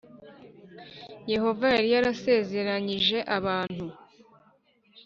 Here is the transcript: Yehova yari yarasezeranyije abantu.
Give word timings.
Yehova 1.31 1.65
yari 1.73 1.87
yarasezeranyije 1.93 3.17
abantu. 3.37 3.85